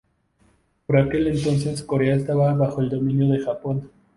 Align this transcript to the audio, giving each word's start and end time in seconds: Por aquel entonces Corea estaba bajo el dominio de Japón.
Por 0.87 0.97
aquel 0.97 1.27
entonces 1.27 1.83
Corea 1.83 2.15
estaba 2.15 2.55
bajo 2.55 2.81
el 2.81 2.89
dominio 2.89 3.27
de 3.31 3.39
Japón. 3.45 3.91